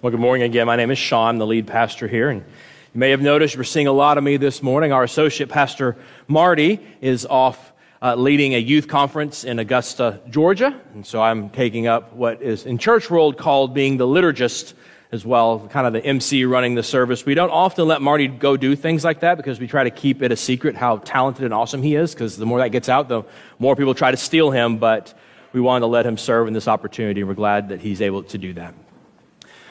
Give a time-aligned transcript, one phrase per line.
[0.00, 0.68] Well, good morning again.
[0.68, 2.30] My name is Sean, I'm the lead pastor here.
[2.30, 4.92] And you may have noticed we're seeing a lot of me this morning.
[4.92, 5.96] Our associate pastor,
[6.28, 10.80] Marty, is off uh, leading a youth conference in Augusta, Georgia.
[10.94, 14.74] And so I'm taking up what is in church world called being the liturgist
[15.10, 17.26] as well, kind of the MC running the service.
[17.26, 20.22] We don't often let Marty go do things like that because we try to keep
[20.22, 23.08] it a secret how talented and awesome he is because the more that gets out,
[23.08, 23.24] the
[23.58, 24.78] more people try to steal him.
[24.78, 25.12] But
[25.52, 28.22] we wanted to let him serve in this opportunity, and we're glad that he's able
[28.22, 28.74] to do that.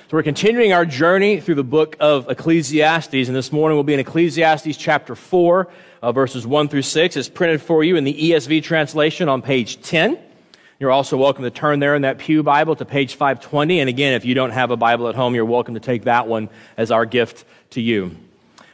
[0.10, 3.94] So we're continuing our journey through the book of Ecclesiastes, and this morning we'll be
[3.94, 5.68] in Ecclesiastes chapter 4,
[6.02, 7.18] uh, verses 1 through 6.
[7.18, 10.18] It's printed for you in the ESV translation on page 10.
[10.80, 13.82] You're also welcome to turn there in that Pew Bible to page 520.
[13.82, 16.26] And again, if you don't have a Bible at home, you're welcome to take that
[16.26, 18.16] one as our gift to you.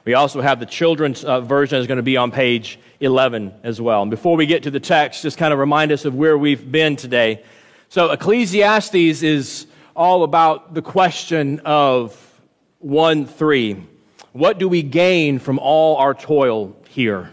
[0.05, 3.81] We also have the children's uh, version is going to be on page 11 as
[3.81, 4.03] well.
[4.03, 6.71] And before we get to the text, just kind of remind us of where we've
[6.71, 7.43] been today.
[7.89, 9.65] So Ecclesiastes is
[9.95, 12.41] all about the question of
[12.79, 13.85] 1 3.
[14.31, 17.31] What do we gain from all our toil here?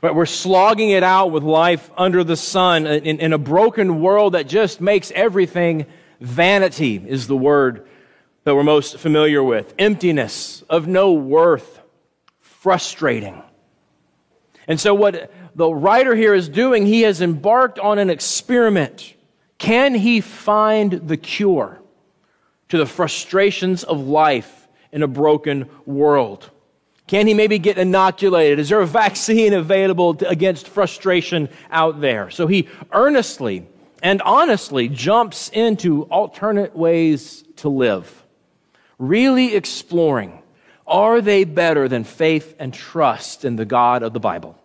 [0.00, 4.32] But We're slogging it out with life under the sun in, in, a broken world
[4.32, 5.86] that just makes everything
[6.20, 7.86] vanity, is the word
[8.44, 9.74] that we're most familiar with.
[9.78, 11.80] Emptiness, of no worth,
[12.40, 13.42] frustrating.
[14.66, 19.14] And so, what the writer here is doing, he has embarked on an experiment
[19.60, 21.80] can he find the cure
[22.70, 26.50] to the frustrations of life in a broken world?
[27.06, 28.58] Can he maybe get inoculated?
[28.58, 32.30] Is there a vaccine available to, against frustration out there?
[32.30, 33.66] So he earnestly
[34.02, 38.24] and honestly jumps into alternate ways to live,
[38.98, 40.42] really exploring
[40.86, 44.58] are they better than faith and trust in the God of the Bible?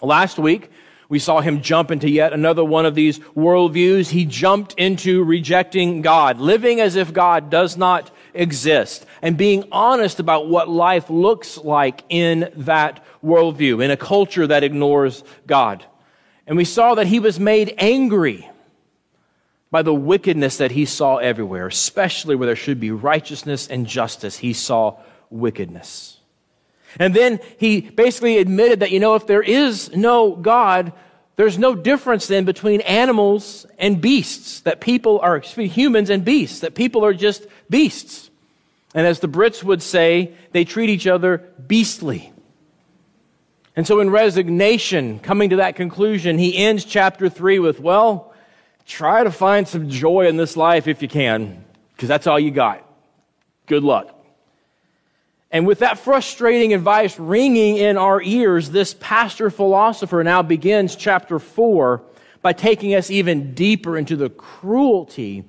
[0.00, 0.70] Last week,
[1.08, 4.10] we saw him jump into yet another one of these worldviews.
[4.10, 10.18] He jumped into rejecting God, living as if God does not exist, and being honest
[10.18, 15.84] about what life looks like in that worldview, in a culture that ignores God.
[16.46, 18.48] And we saw that he was made angry
[19.70, 24.38] by the wickedness that he saw everywhere, especially where there should be righteousness and justice.
[24.38, 24.96] He saw
[25.30, 26.15] wickedness.
[26.98, 30.92] And then he basically admitted that, you know, if there is no God,
[31.36, 36.74] there's no difference then between animals and beasts, that people are humans and beasts, that
[36.74, 38.30] people are just beasts.
[38.94, 42.32] And as the Brits would say, they treat each other beastly.
[43.76, 48.32] And so in resignation, coming to that conclusion, he ends chapter 3 with, well,
[48.86, 51.62] try to find some joy in this life if you can,
[51.94, 52.82] because that's all you got.
[53.66, 54.15] Good luck.
[55.50, 61.38] And with that frustrating advice ringing in our ears, this pastor philosopher now begins chapter
[61.38, 62.02] 4
[62.42, 65.44] by taking us even deeper into the cruelty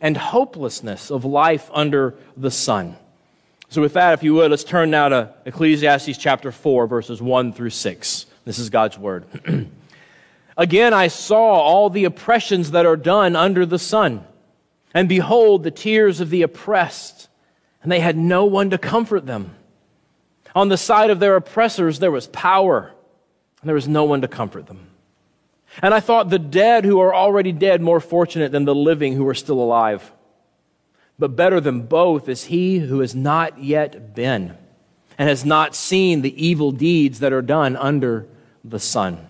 [0.00, 2.96] and hopelessness of life under the sun.
[3.68, 7.52] So, with that, if you would, let's turn now to Ecclesiastes chapter 4, verses 1
[7.52, 8.26] through 6.
[8.44, 9.24] This is God's word.
[10.56, 14.24] Again, I saw all the oppressions that are done under the sun,
[14.92, 17.28] and behold, the tears of the oppressed
[17.84, 19.54] and they had no one to comfort them.
[20.54, 22.92] On the side of their oppressors, there was power,
[23.60, 24.88] and there was no one to comfort them.
[25.82, 29.28] And I thought the dead who are already dead more fortunate than the living who
[29.28, 30.12] are still alive.
[31.18, 34.56] But better than both is he who has not yet been
[35.18, 38.26] and has not seen the evil deeds that are done under
[38.64, 39.28] the sun.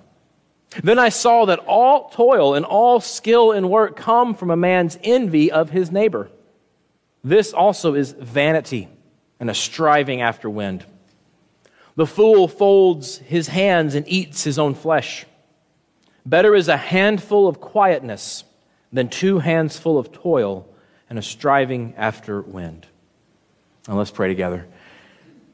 [0.83, 4.97] Then I saw that all toil and all skill in work come from a man's
[5.03, 6.31] envy of his neighbor.
[7.25, 8.89] This also is vanity
[9.41, 10.85] and a striving after wind.
[11.97, 15.25] The fool folds his hands and eats his own flesh.
[16.27, 18.45] Better is a handful of quietness
[18.93, 20.69] than two hands full of toil
[21.09, 22.87] and a striving after wind.
[23.89, 24.67] Now let's pray together.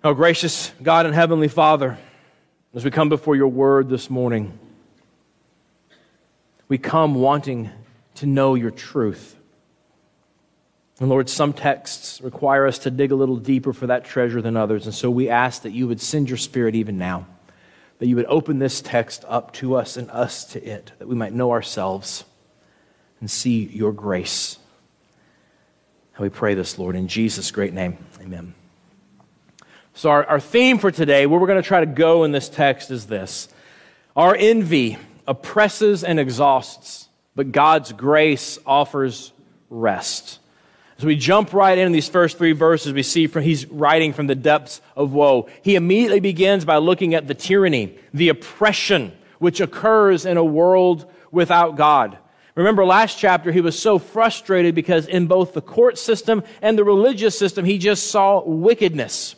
[0.03, 1.99] Oh, gracious God and Heavenly Father,
[2.75, 4.59] as we come before your word this morning,
[6.69, 7.71] we come wanting
[8.15, 9.37] to know your truth.
[11.01, 14.55] And Lord, some texts require us to dig a little deeper for that treasure than
[14.57, 14.85] others.
[14.85, 17.27] And so we ask that you would send your spirit even now,
[17.99, 21.15] that you would open this text up to us and us to it, that we
[21.15, 22.25] might know ourselves
[23.19, 24.59] and see your grace.
[26.17, 27.97] And we pray this, Lord, in Jesus' great name.
[28.21, 28.55] Amen.
[29.95, 32.51] So, our, our theme for today, where we're going to try to go in this
[32.51, 33.49] text, is this
[34.15, 39.33] Our envy oppresses and exhausts, but God's grace offers
[39.71, 40.40] rest.
[41.01, 44.27] As we jump right in these first three verses, we see from, he's writing from
[44.27, 45.49] the depths of woe.
[45.63, 51.11] He immediately begins by looking at the tyranny, the oppression which occurs in a world
[51.31, 52.19] without God.
[52.55, 56.85] Remember last chapter, he was so frustrated because in both the court system and the
[56.85, 59.37] religious system, he just saw wickedness.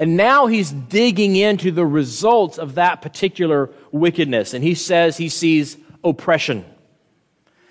[0.00, 4.52] And now he's digging into the results of that particular wickedness.
[4.52, 6.64] And he says he sees oppression.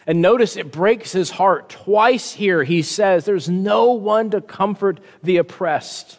[0.08, 1.68] And notice it breaks his heart.
[1.68, 6.18] Twice here he says there's no one to comfort the oppressed.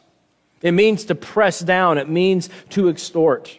[0.61, 3.59] It means to press down, it means to extort.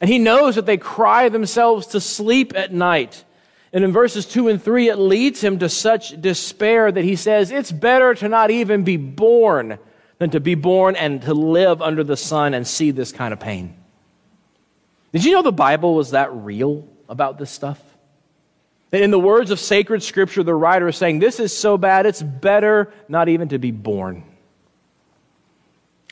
[0.00, 3.24] And he knows that they cry themselves to sleep at night.
[3.72, 7.50] And in verses 2 and 3, it leads him to such despair that he says,
[7.50, 9.78] It's better to not even be born
[10.18, 13.40] than to be born and to live under the sun and see this kind of
[13.40, 13.76] pain.
[15.12, 17.82] Did you know the Bible was that real about this stuff?
[18.92, 22.22] In the words of sacred scripture, the writer is saying, This is so bad, it's
[22.22, 24.22] better not even to be born.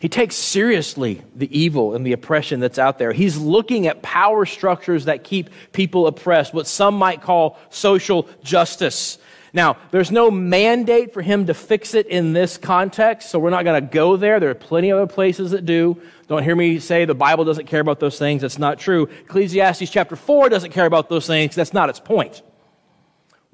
[0.00, 3.12] He takes seriously the evil and the oppression that's out there.
[3.12, 9.18] He's looking at power structures that keep people oppressed, what some might call social justice.
[9.54, 13.64] Now, there's no mandate for him to fix it in this context, so we're not
[13.64, 14.40] going to go there.
[14.40, 16.02] There are plenty of other places that do.
[16.26, 18.42] Don't hear me say the Bible doesn't care about those things.
[18.42, 19.04] That's not true.
[19.04, 21.54] Ecclesiastes chapter 4 doesn't care about those things.
[21.54, 22.42] That's not its point.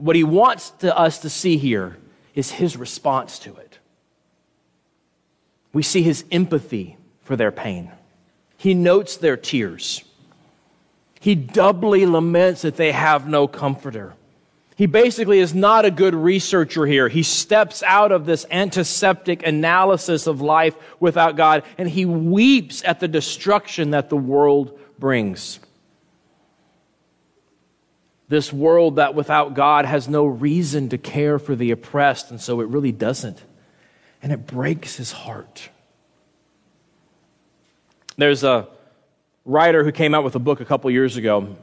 [0.00, 1.98] What he wants to us to see here
[2.34, 3.78] is his response to it.
[5.74, 7.92] We see his empathy for their pain.
[8.56, 10.02] He notes their tears.
[11.20, 14.14] He doubly laments that they have no comforter.
[14.74, 17.10] He basically is not a good researcher here.
[17.10, 23.00] He steps out of this antiseptic analysis of life without God and he weeps at
[23.00, 25.60] the destruction that the world brings.
[28.30, 32.62] This world that without God has no reason to care for the oppressed, and so
[32.62, 33.42] it really doesn't.
[34.22, 35.68] And it breaks his heart.
[38.16, 38.68] There's a
[39.44, 41.56] writer who came out with a book a couple years ago.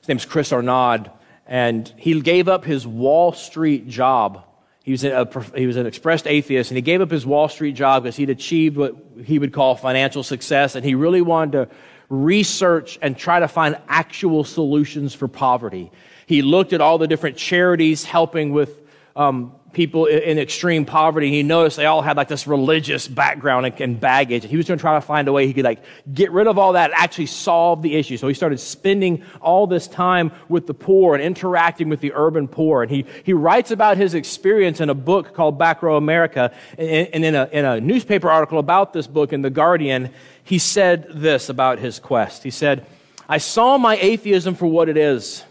[0.00, 1.10] His name's Chris Arnade
[1.46, 4.44] and he gave up his Wall Street job.
[4.82, 7.74] He was, a, he was an expressed atheist, and he gave up his Wall Street
[7.74, 11.68] job because he'd achieved what he would call financial success, and he really wanted to
[12.08, 15.90] research and try to find actual solutions for poverty.
[16.26, 18.82] He looked at all the different charities helping with
[19.14, 21.30] um, people in extreme poverty.
[21.30, 24.42] He noticed they all had like this religious background and baggage.
[24.42, 25.84] And he was going to try to find a way he could like
[26.14, 28.16] get rid of all that and actually solve the issue.
[28.16, 32.48] So he started spending all this time with the poor and interacting with the urban
[32.48, 32.84] poor.
[32.84, 36.54] And he, he writes about his experience in a book called Back Row America.
[36.78, 40.08] And in a, in a newspaper article about this book in The Guardian,
[40.42, 42.44] he said this about his quest.
[42.44, 42.86] He said,
[43.28, 45.44] I saw my atheism for what it is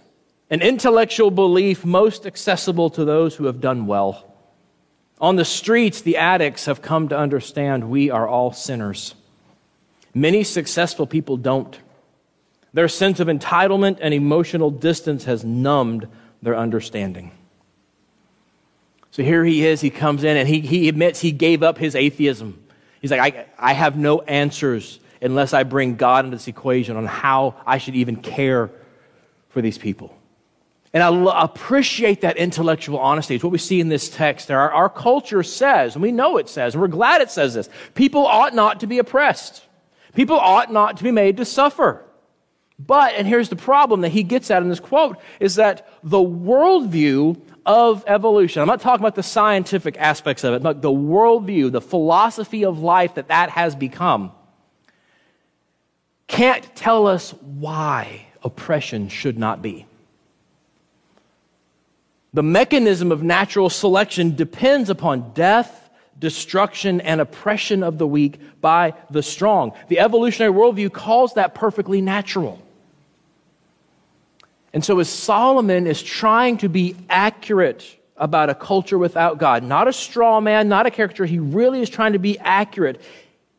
[0.49, 4.31] an intellectual belief most accessible to those who have done well.
[5.19, 9.15] On the streets, the addicts have come to understand we are all sinners.
[10.13, 11.77] Many successful people don't.
[12.73, 16.07] Their sense of entitlement and emotional distance has numbed
[16.41, 17.31] their understanding.
[19.11, 21.95] So here he is, he comes in and he, he admits he gave up his
[21.95, 22.61] atheism.
[23.01, 27.05] He's like, I, I have no answers unless I bring God into this equation on
[27.05, 28.69] how I should even care
[29.49, 30.15] for these people.
[30.95, 33.35] And I lo- appreciate that intellectual honesty.
[33.35, 34.49] It's what we see in this text.
[34.49, 37.69] Our, our culture says, and we know it says, and we're glad it says this
[37.95, 39.65] people ought not to be oppressed.
[40.13, 42.05] People ought not to be made to suffer.
[42.79, 46.17] But, and here's the problem that he gets at in this quote, is that the
[46.17, 51.73] worldview of evolution, I'm not talking about the scientific aspects of it, but the worldview,
[51.73, 54.31] the philosophy of life that that has become,
[56.27, 59.87] can't tell us why oppression should not be.
[62.35, 65.89] The mechanism of natural selection depends upon death,
[66.19, 69.71] destruction, and oppression of the weak by the strong.
[69.87, 72.61] The evolutionary worldview calls that perfectly natural.
[74.73, 77.85] And so, as Solomon is trying to be accurate
[78.17, 81.89] about a culture without God, not a straw man, not a caricature, he really is
[81.89, 82.99] trying to be accurate.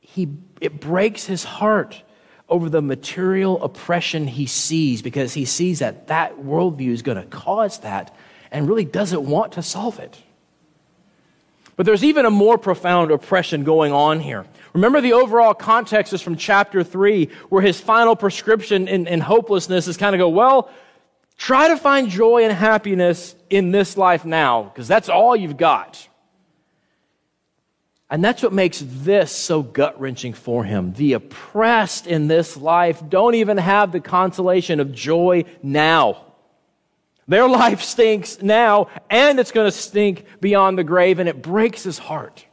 [0.00, 0.28] He,
[0.60, 2.02] it breaks his heart
[2.46, 7.24] over the material oppression he sees because he sees that that worldview is going to
[7.24, 8.14] cause that
[8.56, 10.18] and really doesn't want to solve it.
[11.76, 14.46] But there's even a more profound oppression going on here.
[14.72, 19.86] Remember, the overall context is from chapter 3, where his final prescription in, in hopelessness
[19.88, 20.70] is kind of go, well,
[21.36, 26.08] try to find joy and happiness in this life now, because that's all you've got.
[28.08, 30.94] And that's what makes this so gut wrenching for him.
[30.94, 36.25] The oppressed in this life don't even have the consolation of joy now.
[37.28, 41.82] Their life stinks now, and it's going to stink beyond the grave, and it breaks
[41.82, 42.44] his heart.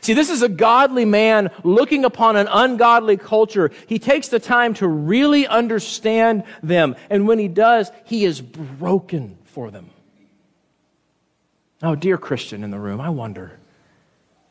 [0.00, 3.72] See, this is a godly man looking upon an ungodly culture.
[3.88, 6.94] He takes the time to really understand them.
[7.10, 9.90] And when he does, he is broken for them.
[11.82, 13.58] Oh, dear Christian in the room, I wonder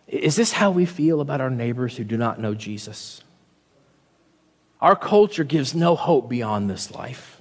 [0.07, 3.23] is this how we feel about our neighbors who do not know Jesus?
[4.79, 7.34] Our culture gives no hope beyond this life.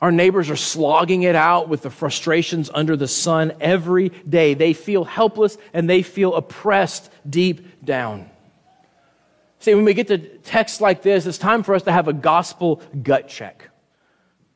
[0.00, 4.54] Our neighbors are slogging it out with the frustrations under the sun every day.
[4.54, 8.28] They feel helpless and they feel oppressed deep down.
[9.60, 12.12] See, when we get to texts like this, it's time for us to have a
[12.12, 13.70] gospel gut check.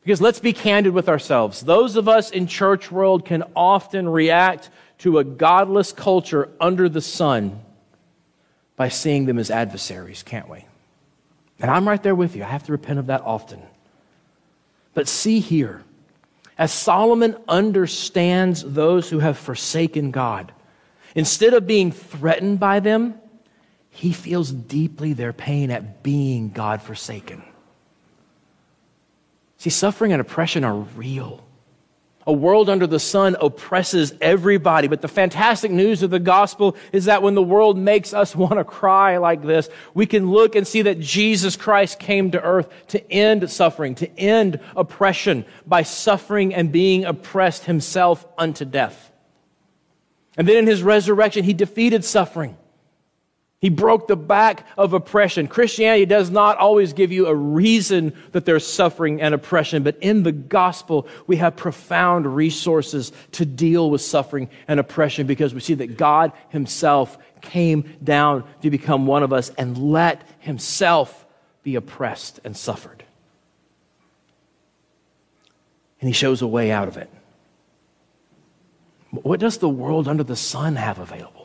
[0.03, 1.63] Because let's be candid with ourselves.
[1.63, 7.01] Those of us in church world can often react to a godless culture under the
[7.01, 7.61] sun
[8.77, 10.65] by seeing them as adversaries, can't we?
[11.61, 12.43] And I'm right there with you.
[12.43, 13.63] I have to repent of that often.
[14.99, 15.85] But see here,
[16.59, 20.51] as Solomon understands those who have forsaken God,
[21.15, 23.15] instead of being threatened by them,
[23.91, 27.45] he feels deeply their pain at being God forsaken.
[29.59, 31.47] See, suffering and oppression are real.
[32.29, 34.87] A world under the sun oppresses everybody.
[34.87, 38.57] But the fantastic news of the gospel is that when the world makes us want
[38.57, 42.69] to cry like this, we can look and see that Jesus Christ came to earth
[42.89, 49.11] to end suffering, to end oppression by suffering and being oppressed himself unto death.
[50.37, 52.59] And then in his resurrection, he defeated suffering.
[53.61, 55.49] He broke the back of oppression.
[55.49, 60.23] Christianity does not always give you a reason that there's suffering and oppression, but in
[60.23, 65.75] the gospel, we have profound resources to deal with suffering and oppression because we see
[65.75, 71.27] that God Himself came down to become one of us and let Himself
[71.65, 73.03] be oppressed and suffered.
[76.01, 77.11] And He shows a way out of it.
[79.11, 81.38] What does the world under the sun have available?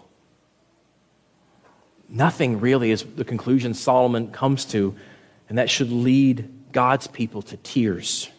[2.15, 4.95] Nothing really is the conclusion Solomon comes to,
[5.49, 8.29] and that should lead God's people to tears.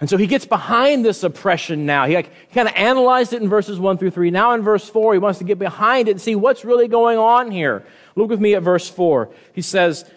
[0.00, 2.06] And so he gets behind this oppression now.
[2.06, 4.30] He, like, he kind of analyzed it in verses 1 through 3.
[4.30, 7.18] Now in verse 4, he wants to get behind it and see what's really going
[7.18, 7.84] on here.
[8.16, 9.30] Look with me at verse 4.
[9.52, 10.10] He says,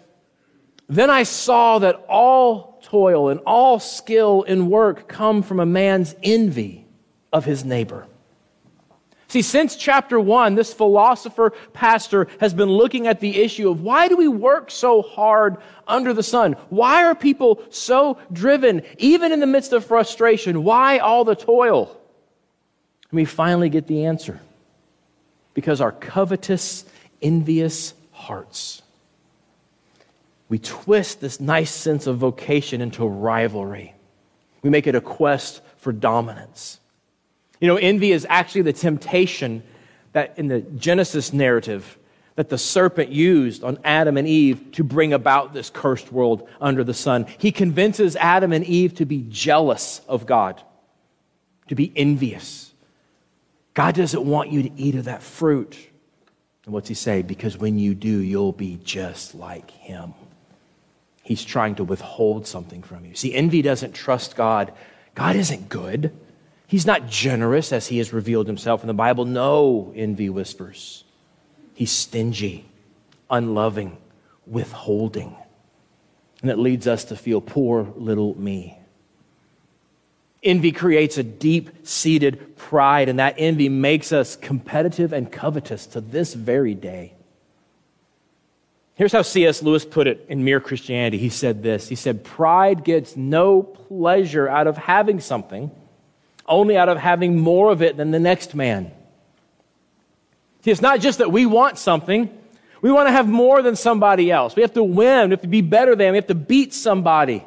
[0.87, 6.15] Then I saw that all toil and all skill in work come from a man's
[6.23, 6.85] envy
[7.33, 8.07] of his neighbor.
[9.27, 14.07] See, since chapter one, this philosopher pastor has been looking at the issue of why
[14.07, 16.53] do we work so hard under the sun?
[16.69, 20.63] Why are people so driven, even in the midst of frustration?
[20.63, 21.99] Why all the toil?
[23.09, 24.39] And we finally get the answer.
[25.53, 26.85] Because our covetous,
[27.21, 28.83] envious hearts.
[30.49, 33.95] We twist this nice sense of vocation into rivalry.
[34.61, 36.79] We make it a quest for dominance.
[37.59, 39.63] You know, envy is actually the temptation
[40.13, 41.97] that in the Genesis narrative
[42.35, 46.83] that the serpent used on Adam and Eve to bring about this cursed world under
[46.83, 47.25] the sun.
[47.37, 50.61] He convinces Adam and Eve to be jealous of God,
[51.69, 52.73] to be envious.
[53.73, 55.77] God doesn't want you to eat of that fruit.
[56.65, 57.21] And what's he say?
[57.21, 60.13] Because when you do, you'll be just like him.
[61.23, 63.15] He's trying to withhold something from you.
[63.15, 64.73] See, envy doesn't trust God.
[65.15, 66.15] God isn't good.
[66.67, 69.25] He's not generous as he has revealed himself in the Bible.
[69.25, 71.03] No, envy whispers.
[71.73, 72.65] He's stingy,
[73.29, 73.97] unloving,
[74.47, 75.35] withholding.
[76.41, 78.79] And it leads us to feel poor little me.
[80.41, 86.01] Envy creates a deep seated pride, and that envy makes us competitive and covetous to
[86.01, 87.13] this very day.
[88.93, 89.61] Here's how C.S.
[89.61, 91.17] Lewis put it in Mere Christianity.
[91.17, 95.71] He said this He said, Pride gets no pleasure out of having something
[96.47, 98.91] only out of having more of it than the next man.
[100.63, 102.35] See, it's not just that we want something,
[102.81, 104.55] we want to have more than somebody else.
[104.55, 107.45] We have to win, we have to be better than, we have to beat somebody.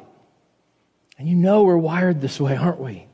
[1.17, 3.05] And you know we're wired this way, aren't we?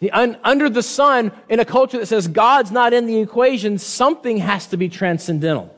[0.00, 3.78] The, un, under the sun, in a culture that says God's not in the equation,
[3.78, 5.74] something has to be transcendental.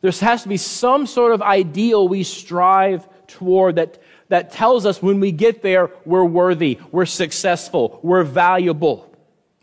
[0.00, 3.98] There has to be some sort of ideal we strive toward that
[4.30, 9.12] that tells us when we get there, we're worthy, we're successful, we're valuable.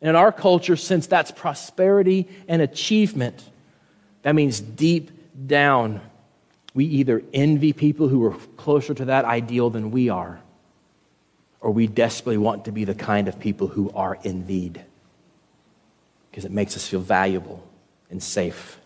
[0.02, 3.44] In our culture, since that's prosperity and achievement,
[4.22, 5.10] that means deep
[5.48, 6.02] down,
[6.74, 10.40] we either envy people who are closer to that ideal than we are,
[11.62, 14.84] or we desperately want to be the kind of people who are envied
[16.30, 17.68] because it makes us feel valuable
[18.12, 18.78] and safe.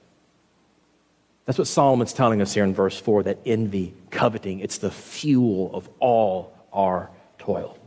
[1.46, 5.72] That's what Solomon's telling us here in verse 4 that envy, coveting, it's the fuel
[5.74, 7.78] of all our toil.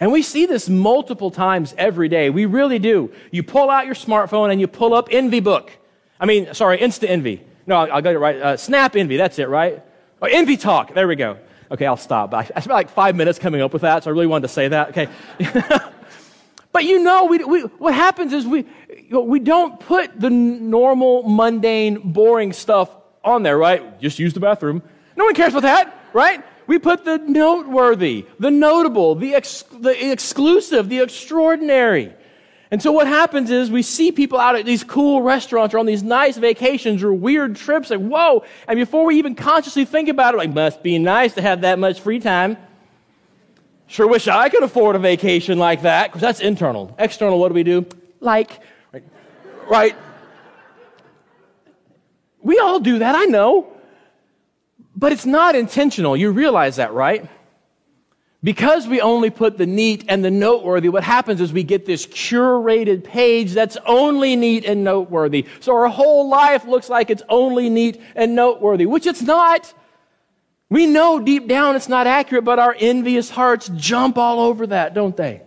[0.00, 2.28] And we see this multiple times every day.
[2.28, 3.12] We really do.
[3.30, 5.72] You pull out your smartphone and you pull up Envy Book.
[6.20, 7.42] I mean, sorry, Insta Envy.
[7.66, 8.36] No, I'll, I'll get it right.
[8.36, 9.82] Uh, Snap Envy, that's it, right?
[10.20, 10.94] Or Envy Talk.
[10.94, 11.38] There we go.
[11.70, 12.34] Okay, I'll stop.
[12.34, 14.52] I, I spent like five minutes coming up with that, so I really wanted to
[14.52, 14.90] say that.
[14.90, 15.08] Okay.
[16.74, 18.66] but you know, we, we, what happens is we,
[19.12, 22.90] we don't put the normal, mundane, boring stuff
[23.22, 24.00] on there, right?
[24.00, 24.82] Just use the bathroom.
[25.16, 26.42] No one cares about that, right?
[26.66, 32.12] We put the noteworthy, the notable, the, ex- the exclusive, the extraordinary.
[32.72, 35.86] And so what happens is we see people out at these cool restaurants or on
[35.86, 38.42] these nice vacations or weird trips, like, whoa.
[38.66, 41.78] And before we even consciously think about it, like, must be nice to have that
[41.78, 42.56] much free time.
[43.86, 46.94] Sure wish I could afford a vacation like that, because that's internal.
[46.98, 47.86] External, what do we do?
[48.20, 48.60] Like,
[48.92, 49.04] right?
[49.68, 49.96] right?
[52.42, 53.70] We all do that, I know.
[54.96, 56.16] But it's not intentional.
[56.16, 57.28] You realize that, right?
[58.42, 62.06] Because we only put the neat and the noteworthy, what happens is we get this
[62.06, 65.46] curated page that's only neat and noteworthy.
[65.60, 69.72] So our whole life looks like it's only neat and noteworthy, which it's not.
[70.74, 74.92] We know deep down it's not accurate, but our envious hearts jump all over that,
[74.92, 75.40] don't they?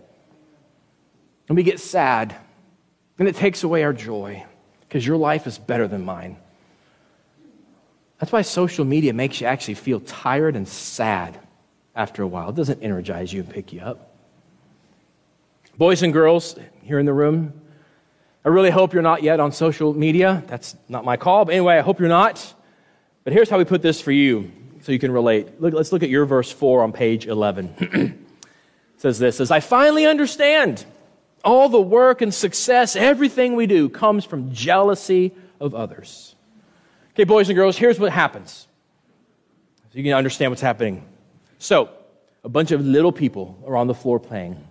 [1.50, 2.34] And we get sad.
[3.20, 4.46] And it takes away our joy
[4.80, 6.38] because your life is better than mine.
[8.20, 11.38] That's why social media makes you actually feel tired and sad
[11.94, 12.52] after a while.
[12.52, 14.16] It doesn't energize you and pick you up.
[15.78, 17.52] Boys and girls here in the room,
[18.46, 20.46] I really hope you're not yet on social media.
[20.48, 22.54] That's not my call, but anyway, I hope you're not.
[23.26, 24.54] But here's how we put this for you
[24.88, 25.60] so you can relate.
[25.60, 27.76] Look, let's look at your verse 4 on page 11.
[27.78, 28.14] it
[28.96, 30.86] says this says, I finally understand
[31.44, 36.36] all the work and success, everything we do comes from jealousy of others.
[37.10, 38.66] Okay, boys and girls, here's what happens.
[39.92, 41.06] So you can understand what's happening.
[41.60, 41.90] So,
[42.46, 44.66] a bunch of little people are on the floor playing.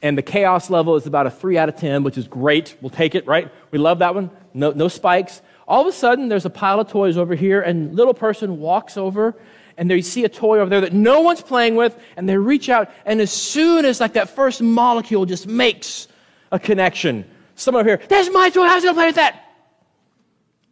[0.00, 2.74] And the chaos level is about a 3 out of 10, which is great.
[2.80, 3.52] We'll take it, right?
[3.70, 4.30] We love that one.
[4.54, 5.42] No, no spikes.
[5.66, 8.96] All of a sudden, there's a pile of toys over here, and little person walks
[8.96, 9.34] over,
[9.76, 12.68] and they see a toy over there that no one's playing with, and they reach
[12.68, 16.08] out, and as soon as like that first molecule just makes
[16.50, 19.42] a connection, someone over here, there's my toy, how's to play with that?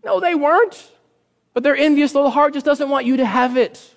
[0.04, 0.90] No, they weren't.
[1.52, 3.94] But their envious little heart just doesn't want you to have it.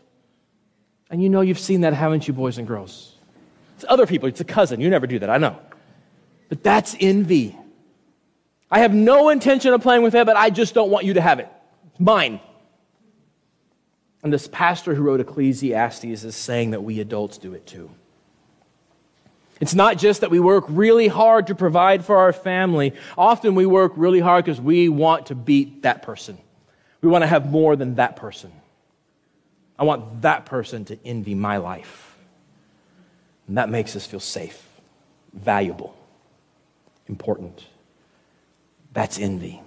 [1.10, 3.15] And you know you've seen that, haven't you, boys and girls?
[3.75, 4.79] It's other people, it's a cousin.
[4.79, 5.60] You never do that, I know.
[6.49, 7.56] But that's envy.
[8.73, 11.21] I have no intention of playing with it, but I just don't want you to
[11.21, 11.47] have it.
[11.91, 12.39] It's mine.
[14.23, 17.91] And this pastor who wrote Ecclesiastes is saying that we adults do it too.
[19.62, 22.93] It's not just that we work really hard to provide for our family.
[23.15, 26.39] Often we work really hard because we want to beat that person.
[27.01, 28.51] We want to have more than that person.
[29.77, 32.17] I want that person to envy my life.
[33.47, 34.67] And that makes us feel safe,
[35.31, 35.95] valuable,
[37.07, 37.67] important.
[38.93, 39.62] That's envy.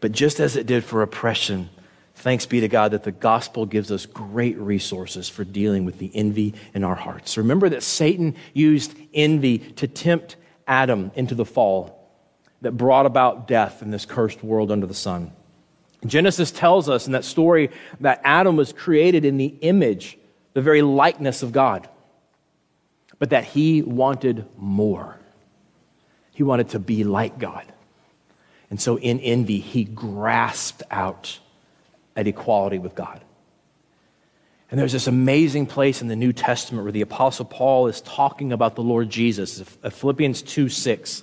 [0.00, 1.70] But just as it did for oppression,
[2.14, 6.10] thanks be to God that the gospel gives us great resources for dealing with the
[6.14, 7.36] envy in our hearts.
[7.36, 11.94] Remember that Satan used envy to tempt Adam into the fall
[12.62, 15.32] that brought about death in this cursed world under the sun.
[16.06, 20.16] Genesis tells us in that story that Adam was created in the image,
[20.54, 21.88] the very likeness of God,
[23.18, 25.18] but that he wanted more.
[26.32, 27.64] He wanted to be like God.
[28.70, 31.38] And so in envy, he grasped out
[32.14, 33.22] at equality with God.
[34.70, 38.52] And there's this amazing place in the New Testament where the Apostle Paul is talking
[38.52, 41.22] about the Lord Jesus, Philippians 2 6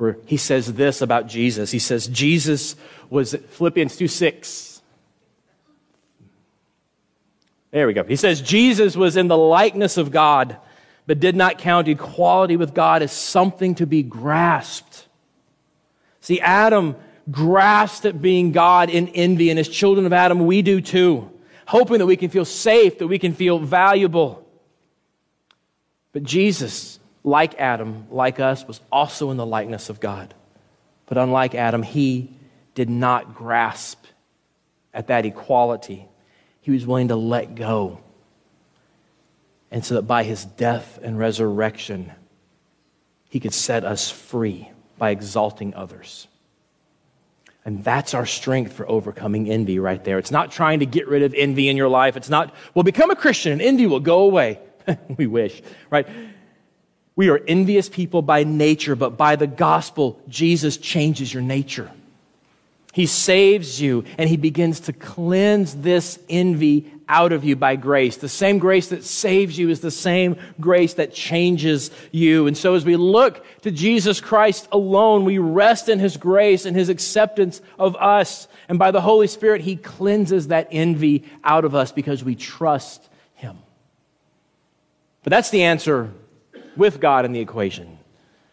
[0.00, 1.70] where he says this about Jesus.
[1.70, 2.74] He says, Jesus
[3.10, 4.80] was, Philippians 2 6.
[7.70, 8.02] There we go.
[8.04, 10.56] He says, Jesus was in the likeness of God,
[11.06, 15.06] but did not count equality with God as something to be grasped.
[16.20, 16.96] See, Adam
[17.30, 21.30] grasped at being God in envy, and as children of Adam, we do too,
[21.66, 24.46] hoping that we can feel safe, that we can feel valuable.
[26.12, 30.34] But Jesus, like Adam, like us, was also in the likeness of God.
[31.06, 32.30] But unlike Adam, he
[32.74, 34.04] did not grasp
[34.92, 36.06] at that equality.
[36.60, 38.00] He was willing to let go.
[39.70, 42.12] And so that by his death and resurrection,
[43.28, 46.28] he could set us free by exalting others.
[47.64, 50.18] And that's our strength for overcoming envy right there.
[50.18, 52.16] It's not trying to get rid of envy in your life.
[52.16, 54.60] It's not, well, become a Christian and envy will go away.
[55.16, 56.06] we wish, right?
[57.16, 61.90] We are envious people by nature, but by the gospel, Jesus changes your nature.
[62.92, 68.16] He saves you and he begins to cleanse this envy out of you by grace.
[68.16, 72.46] The same grace that saves you is the same grace that changes you.
[72.46, 76.76] And so as we look to Jesus Christ alone, we rest in his grace and
[76.76, 78.46] his acceptance of us.
[78.68, 83.08] And by the Holy Spirit, he cleanses that envy out of us because we trust
[83.34, 83.58] him.
[85.24, 86.10] But that's the answer
[86.76, 87.98] with God in the equation.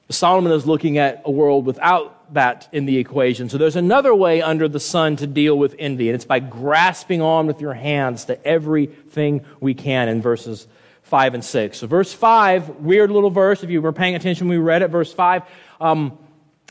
[0.09, 3.49] Solomon is looking at a world without that in the equation.
[3.49, 7.21] So there's another way under the sun to deal with envy, and it's by grasping
[7.21, 10.67] on with your hands to everything we can in verses
[11.03, 11.77] 5 and 6.
[11.77, 13.63] So, verse 5, weird little verse.
[13.63, 14.89] If you were paying attention, we read it.
[14.89, 15.43] Verse 5
[15.79, 16.17] um,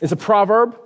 [0.01, 0.79] is a proverb.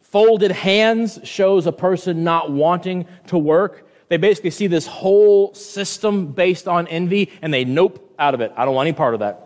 [0.00, 3.86] Folded hands shows a person not wanting to work.
[4.08, 8.52] They basically see this whole system based on envy and they nope out of it.
[8.56, 9.45] I don't want any part of that.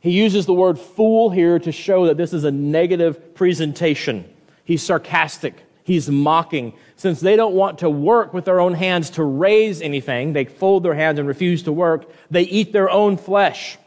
[0.00, 4.28] He uses the word fool here to show that this is a negative presentation.
[4.64, 5.64] He's sarcastic.
[5.82, 6.74] He's mocking.
[6.96, 10.82] Since they don't want to work with their own hands to raise anything, they fold
[10.82, 12.10] their hands and refuse to work.
[12.30, 13.78] They eat their own flesh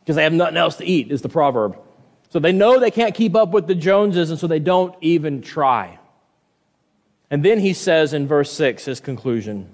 [0.00, 1.78] because they have nothing else to eat, is the proverb.
[2.30, 5.42] So they know they can't keep up with the Joneses, and so they don't even
[5.42, 5.98] try.
[7.30, 9.70] And then he says in verse 6, his conclusion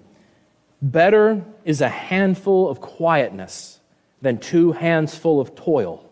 [0.82, 3.77] Better is a handful of quietness
[4.20, 6.10] than two hands full of toil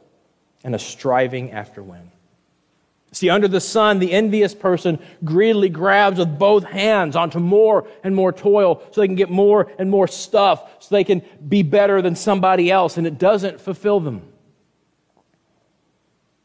[0.64, 2.10] and a striving after wind.
[3.12, 8.14] See, under the sun, the envious person greedily grabs with both hands onto more and
[8.14, 12.02] more toil so they can get more and more stuff, so they can be better
[12.02, 14.22] than somebody else, and it doesn't fulfill them.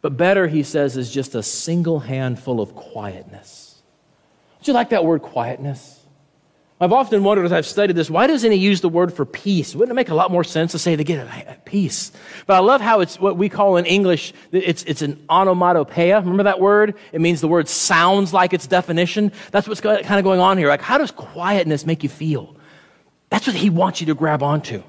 [0.01, 3.81] But better, he says, is just a single handful of quietness.
[4.63, 6.00] Do you like that word quietness?
[6.81, 9.75] I've often wondered as I've studied this, why doesn't he use the word for peace?
[9.75, 12.11] Wouldn't it make a lot more sense to say to get at peace?
[12.47, 16.19] But I love how it's what we call in English, it's, it's an onomatopoeia.
[16.19, 16.95] Remember that word?
[17.13, 19.31] It means the word sounds like its definition.
[19.51, 20.69] That's what's kind of going on here.
[20.69, 22.55] Like, how does quietness make you feel?
[23.29, 24.81] That's what he wants you to grab onto.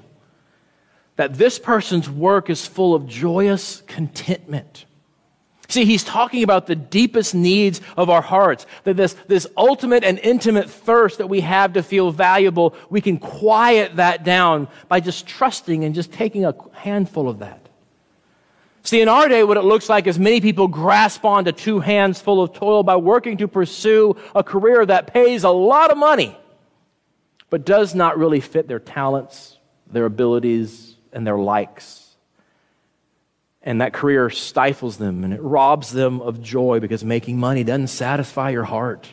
[1.17, 4.85] That this person's work is full of joyous contentment.
[5.73, 8.67] See, he's talking about the deepest needs of our hearts.
[8.83, 13.17] That this, this ultimate and intimate thirst that we have to feel valuable, we can
[13.17, 17.69] quiet that down by just trusting and just taking a handful of that.
[18.83, 22.21] See, in our day, what it looks like is many people grasp onto two hands
[22.21, 26.37] full of toil by working to pursue a career that pays a lot of money,
[27.49, 29.57] but does not really fit their talents,
[29.91, 32.02] their abilities, and their likes
[33.63, 37.87] and that career stifles them and it robs them of joy because making money doesn't
[37.87, 39.07] satisfy your heart.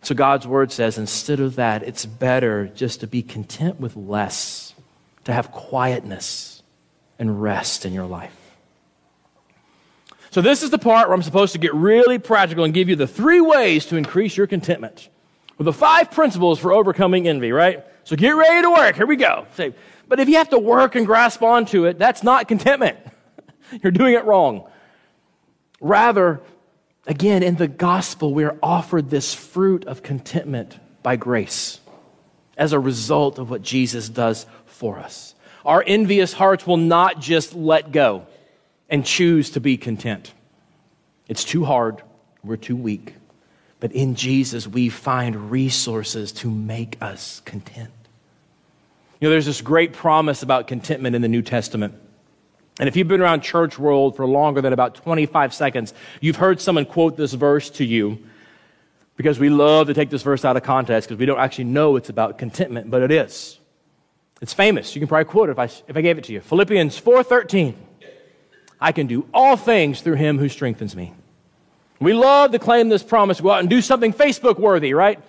[0.00, 4.74] So God's word says instead of that, it's better just to be content with less,
[5.24, 6.62] to have quietness
[7.18, 8.36] and rest in your life.
[10.32, 12.96] So, this is the part where I'm supposed to get really practical and give you
[12.96, 15.10] the three ways to increase your contentment.
[15.58, 17.84] With the five principles for overcoming envy, right?
[18.04, 18.96] So, get ready to work.
[18.96, 19.46] Here we go.
[19.56, 19.74] Say,
[20.08, 22.98] but if you have to work and grasp onto it, that's not contentment.
[23.82, 24.68] You're doing it wrong.
[25.80, 26.40] Rather,
[27.06, 31.80] again, in the gospel, we are offered this fruit of contentment by grace
[32.56, 35.34] as a result of what Jesus does for us.
[35.64, 38.26] Our envious hearts will not just let go
[38.88, 40.32] and choose to be content.
[41.28, 42.02] It's too hard.
[42.44, 43.14] We're too weak.
[43.80, 47.90] But in Jesus, we find resources to make us content.
[49.22, 51.94] You know, there's this great promise about contentment in the New Testament.
[52.80, 56.60] And if you've been around church world for longer than about 25 seconds, you've heard
[56.60, 58.18] someone quote this verse to you
[59.16, 61.94] because we love to take this verse out of context because we don't actually know
[61.94, 63.60] it's about contentment, but it is.
[64.40, 64.96] It's famous.
[64.96, 66.40] You can probably quote it if I, if I gave it to you.
[66.40, 67.74] Philippians 4.13.
[68.80, 71.14] I can do all things through him who strengthens me.
[72.00, 75.20] We love to claim this promise, go out and do something Facebook worthy, right?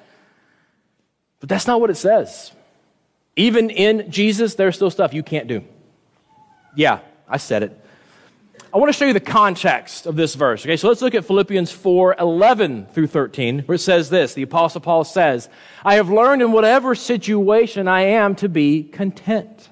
[1.39, 2.53] But that's not what it says.
[3.35, 5.63] Even in Jesus, there's still stuff you can't do.
[6.75, 7.79] Yeah, I said it.
[8.73, 10.65] I want to show you the context of this verse.
[10.65, 14.33] Okay, so let's look at Philippians 4 11 through 13, where it says this.
[14.33, 15.47] The Apostle Paul says,
[15.85, 19.69] I have learned in whatever situation I am to be content.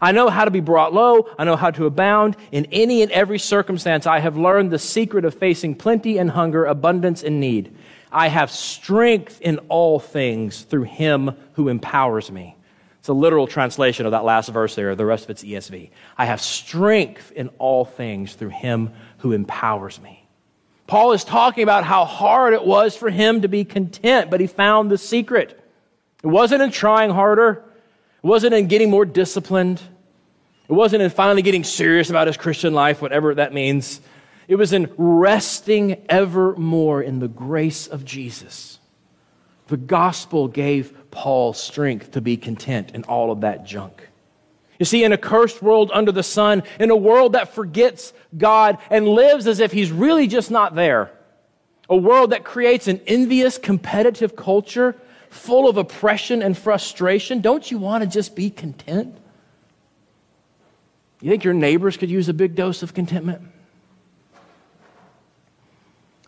[0.00, 1.28] I know how to be brought low.
[1.38, 2.36] I know how to abound.
[2.52, 6.64] In any and every circumstance, I have learned the secret of facing plenty and hunger,
[6.64, 7.76] abundance and need.
[8.10, 12.56] I have strength in all things through him who empowers me.
[13.08, 14.94] It's a literal translation of that last verse there.
[14.94, 15.88] The rest of it's ESV.
[16.18, 20.28] I have strength in all things through him who empowers me.
[20.86, 24.46] Paul is talking about how hard it was for him to be content, but he
[24.46, 25.58] found the secret.
[26.22, 27.64] It wasn't in trying harder.
[28.22, 29.80] It wasn't in getting more disciplined.
[30.68, 34.02] It wasn't in finally getting serious about his Christian life, whatever that means.
[34.48, 38.77] It was in resting ever more in the grace of Jesus
[39.68, 44.08] The gospel gave Paul strength to be content in all of that junk.
[44.78, 48.78] You see, in a cursed world under the sun, in a world that forgets God
[48.90, 51.10] and lives as if He's really just not there,
[51.88, 54.94] a world that creates an envious, competitive culture
[55.30, 59.16] full of oppression and frustration, don't you want to just be content?
[61.20, 63.42] You think your neighbors could use a big dose of contentment?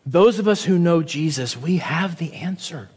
[0.04, 2.88] Those of us who know Jesus, we have the answer.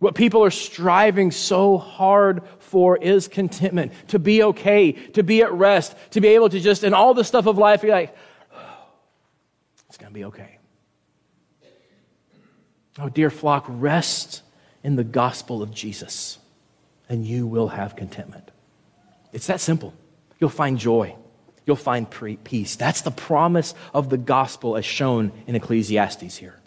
[0.00, 5.52] What people are striving so hard for is contentment, to be okay, to be at
[5.52, 8.16] rest, to be able to just, in all the stuff of life, be like,
[8.52, 8.58] oh,
[9.88, 10.58] it's going to be okay.
[12.98, 14.42] Oh, dear flock, rest
[14.82, 16.38] in the gospel of Jesus,
[17.08, 18.50] and you will have contentment.
[19.34, 19.92] It's that simple.
[20.40, 21.14] You'll find joy.
[21.66, 22.10] You'll find
[22.42, 22.76] peace.
[22.76, 26.59] That's the promise of the gospel as shown in Ecclesiastes here.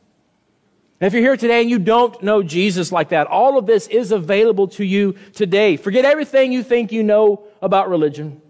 [1.00, 4.12] If you're here today and you don't know Jesus like that, all of this is
[4.12, 5.76] available to you today.
[5.76, 8.42] Forget everything you think you know about religion.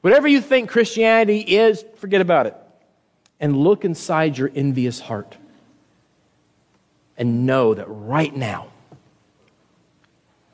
[0.00, 2.56] Whatever you think Christianity is, forget about it.
[3.38, 5.36] And look inside your envious heart
[7.18, 8.68] and know that right now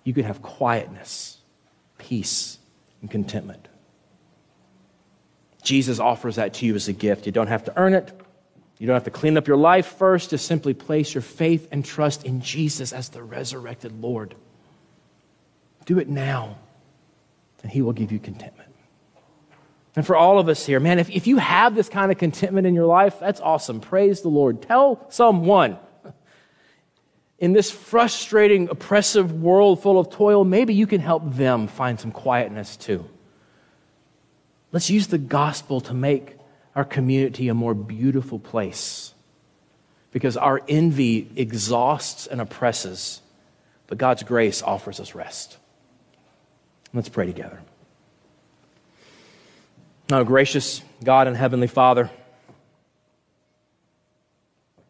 [0.02, 1.38] you can have quietness,
[1.98, 2.58] peace,
[3.00, 3.68] and contentment.
[5.62, 7.26] Jesus offers that to you as a gift.
[7.26, 8.12] You don't have to earn it.
[8.78, 10.30] You don't have to clean up your life first.
[10.30, 14.34] Just simply place your faith and trust in Jesus as the resurrected Lord.
[15.86, 16.58] Do it now,
[17.62, 18.74] and He will give you contentment.
[19.94, 22.66] And for all of us here, man, if, if you have this kind of contentment
[22.66, 23.80] in your life, that's awesome.
[23.80, 24.60] Praise the Lord.
[24.60, 25.78] Tell someone
[27.38, 32.10] in this frustrating, oppressive world full of toil, maybe you can help them find some
[32.10, 33.08] quietness too.
[34.72, 36.35] Let's use the gospel to make
[36.76, 39.14] our community a more beautiful place
[40.12, 43.22] because our envy exhausts and oppresses,
[43.86, 45.56] but God's grace offers us rest.
[46.92, 47.60] Let's pray together.
[50.10, 52.10] Now, gracious God and Heavenly Father,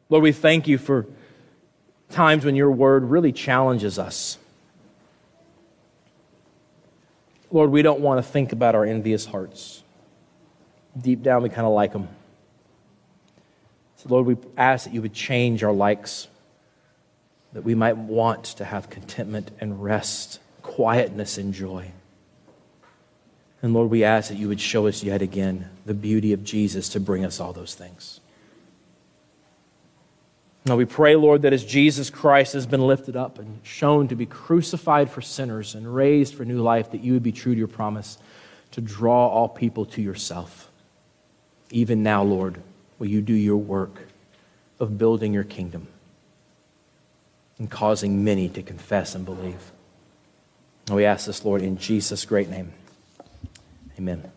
[0.09, 1.07] Lord, we thank you for
[2.11, 4.39] times when your word really challenges us.
[7.51, 9.83] Lord, we don't want to think about our envious hearts.
[11.01, 12.09] Deep down, we kind of like them.
[13.97, 16.29] So, Lord, we ask that you would change our likes,
[17.53, 21.93] that we might want to have contentment and rest, quietness and joy.
[23.63, 26.89] And Lord, we ask that you would show us yet again the beauty of Jesus
[26.91, 28.21] to bring us all those things.
[30.67, 34.17] Now we pray, Lord, that as Jesus Christ has been lifted up and shown to
[34.17, 37.59] be crucified for sinners and raised for new life, that you would be true to
[37.59, 38.19] your promise
[38.73, 40.66] to draw all people to yourself.
[41.71, 42.63] Even now, Lord,
[42.99, 44.09] will you do your work
[44.79, 45.89] of building your kingdom
[47.59, 49.73] and causing many to confess and believe.
[50.87, 52.73] And we ask this, Lord, in Jesus' great name.
[53.99, 54.31] Amen.